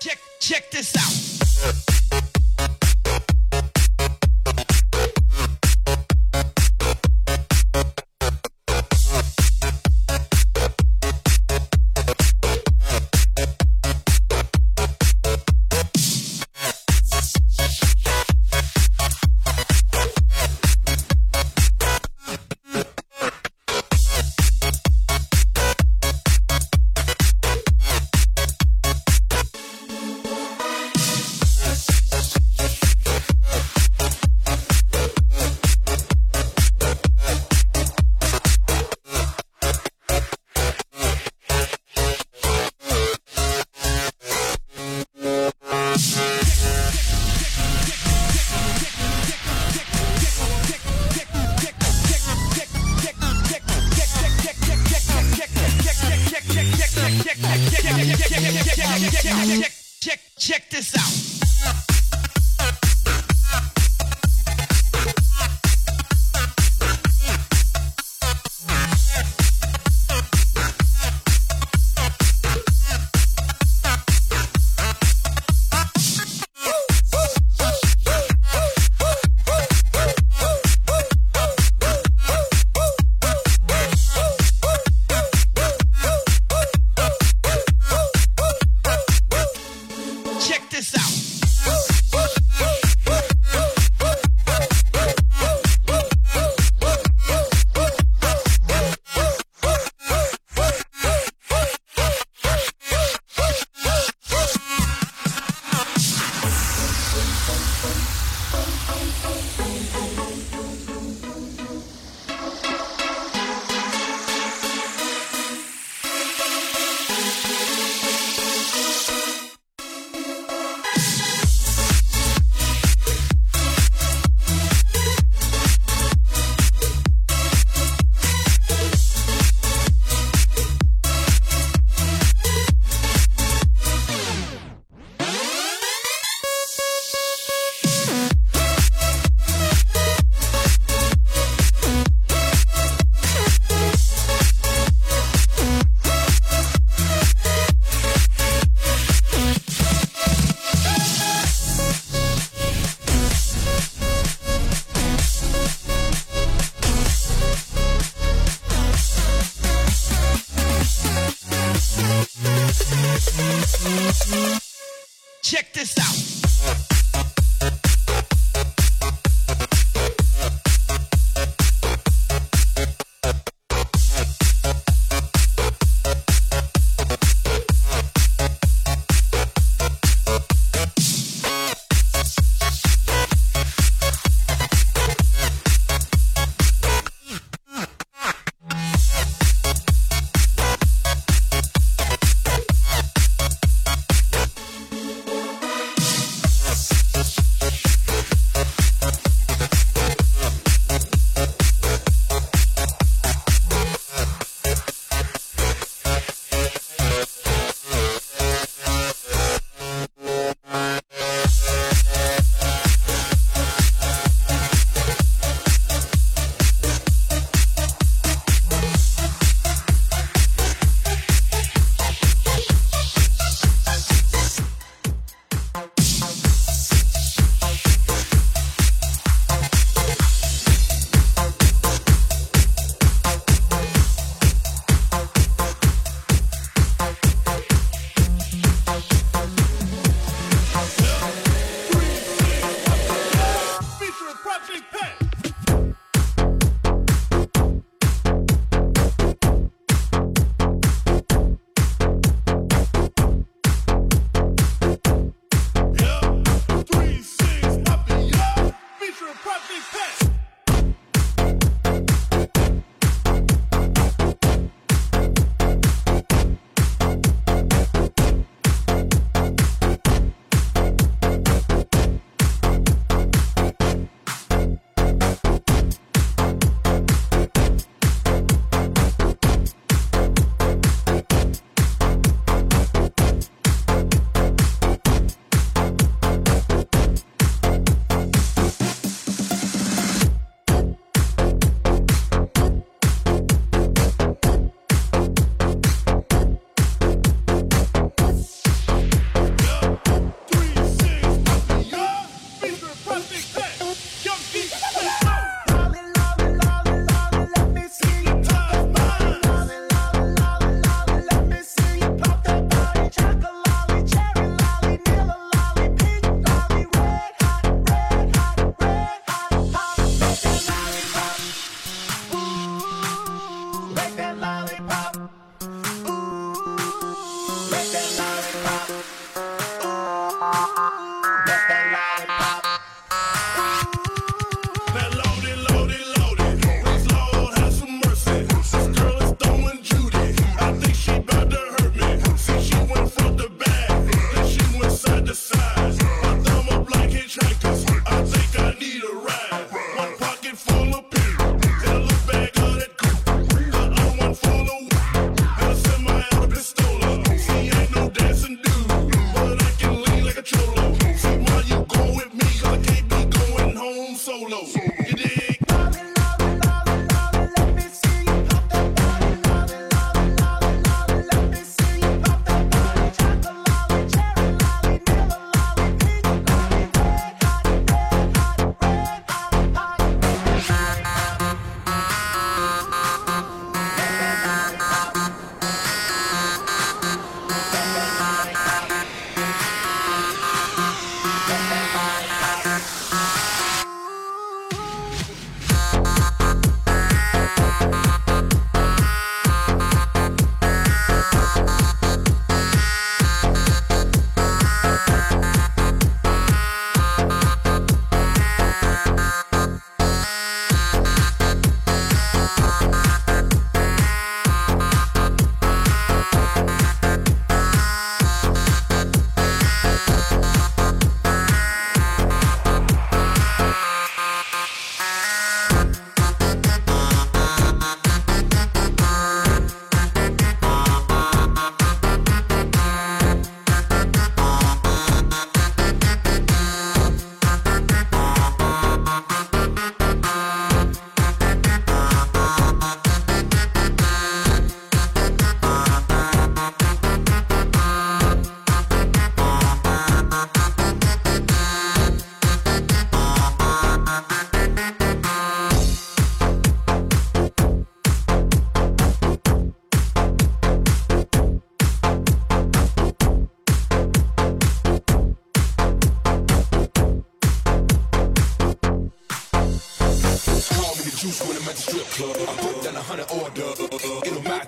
[0.00, 1.95] Check, check this out.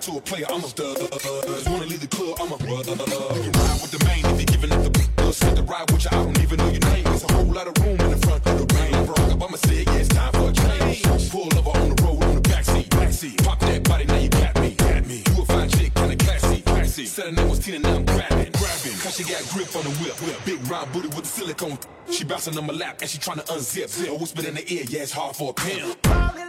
[0.09, 0.67] To a player, I'm a.
[0.67, 2.91] Just wanna leave the club, I'm a brother.
[2.91, 5.89] You can ride with the main if you're giving it the Look, sit the ride
[5.91, 7.03] with you, I don't even know your name.
[7.03, 8.93] There's a whole lot of room in the front of the rain.
[9.05, 11.29] Barack Obama said, yeah, it's time for a change.
[11.29, 12.87] Pull over on the road on the backseat.
[12.89, 13.43] Backseat.
[13.45, 14.71] Pop that body, now you got me.
[14.75, 15.23] Got me.
[15.29, 16.61] You a fine chick, kinda classy.
[16.61, 17.05] Classy.
[17.05, 18.51] Said her name was Tina, now I'm grabbing.
[18.57, 18.97] Grabbing.
[19.03, 20.15] Cause she got grip on the whip.
[20.25, 20.37] whip.
[20.45, 21.77] Big round booty with the silicone.
[22.09, 23.89] She bouncing on my lap and she tryna unzip.
[23.89, 24.09] Zip.
[24.09, 26.48] Oh, whisper in the ear, yeah, it's hard for a pimp.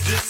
[0.00, 0.23] This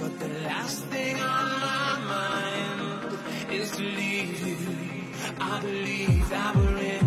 [0.00, 4.56] But the last thing on my mind is to leave you.
[5.40, 6.97] I believe I will.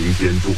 [0.00, 0.54] 擎天柱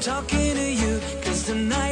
[0.00, 1.89] talking to you, cause tonight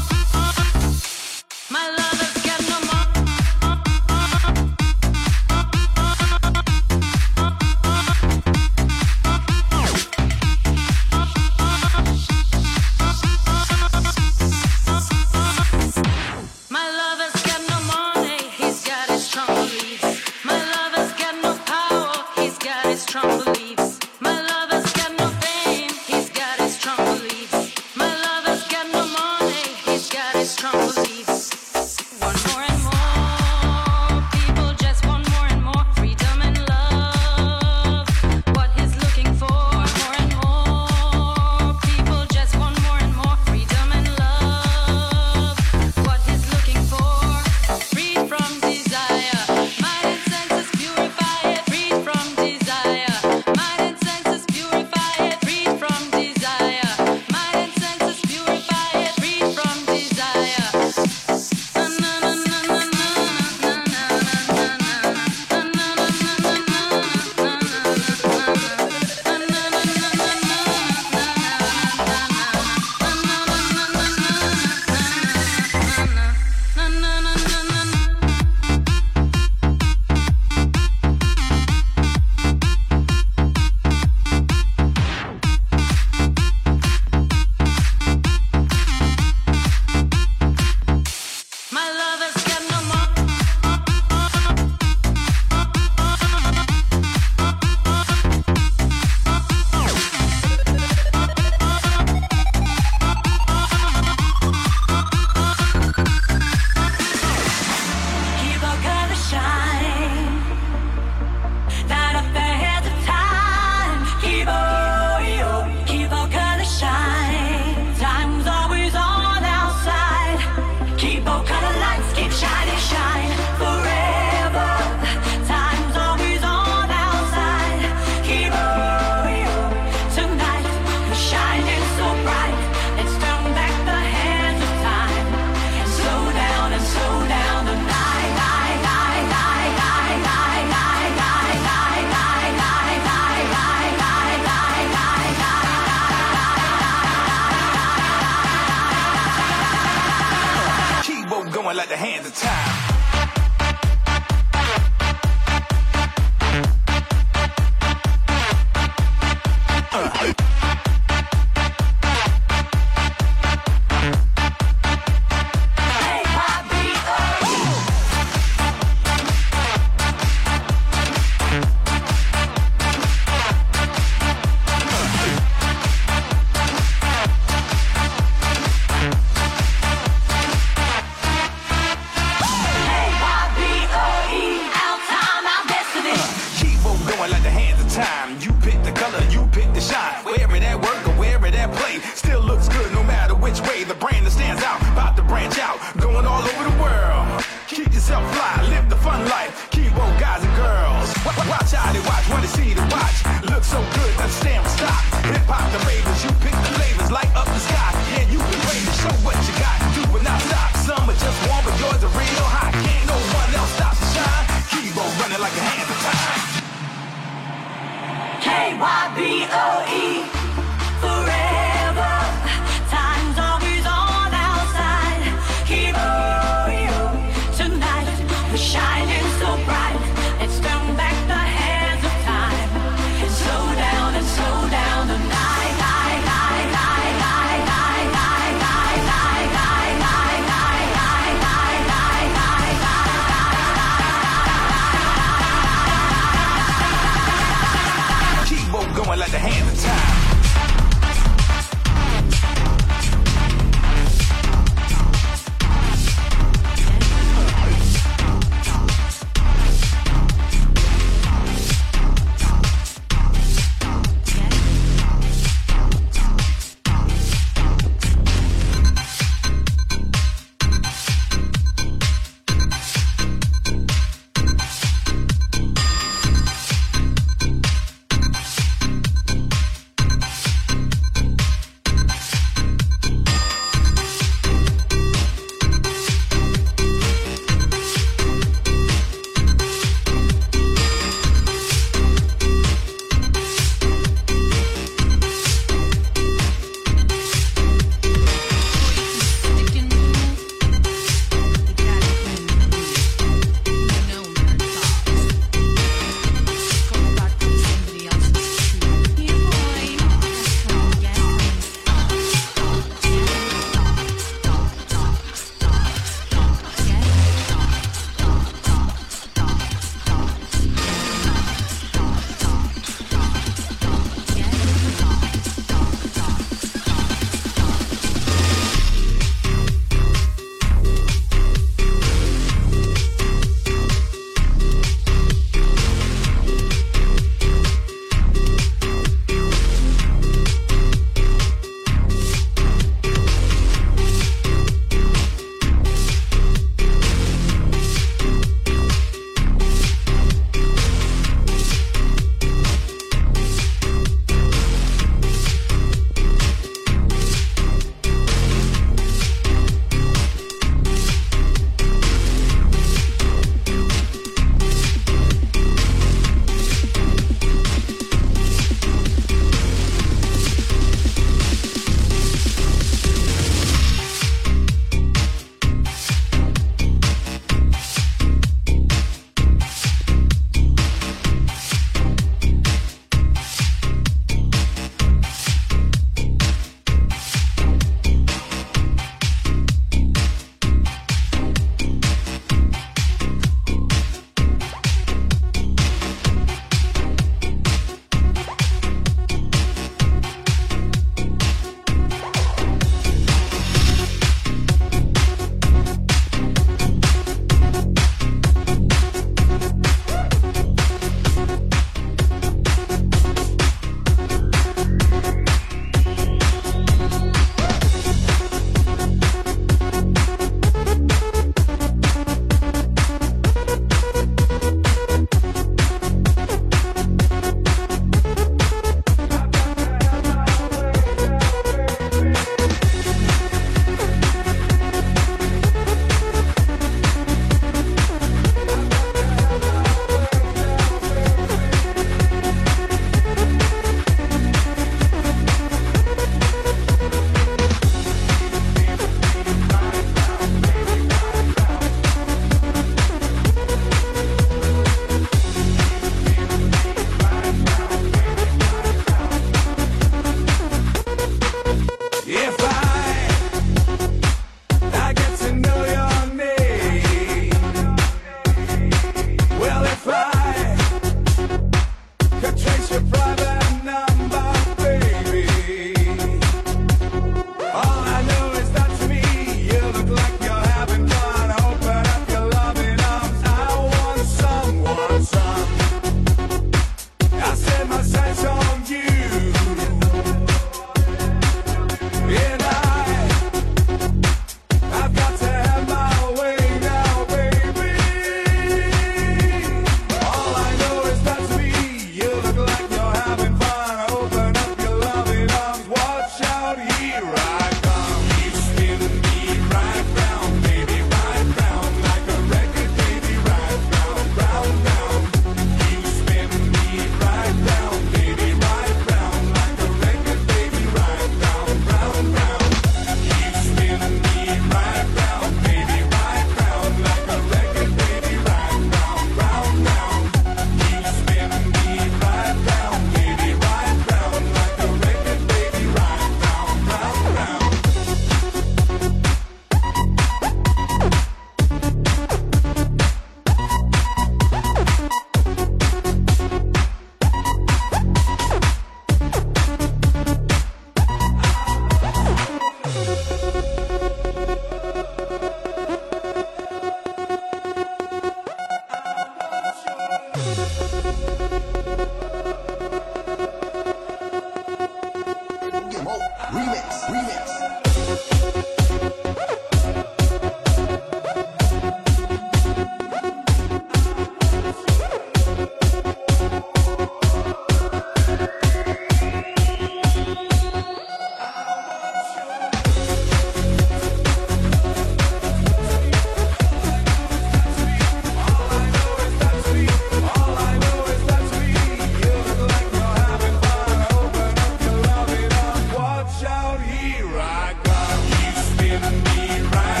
[597.11, 600.00] Here I got you spinning me right.